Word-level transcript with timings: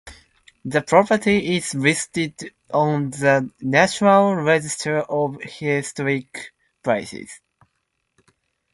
The 0.65 0.81
property 0.81 1.57
is 1.57 1.75
listed 1.75 2.55
on 2.73 3.11
the 3.11 3.47
National 3.61 4.33
Register 4.35 4.97
of 5.01 5.37
Historic 5.43 6.53
Places. 6.81 7.39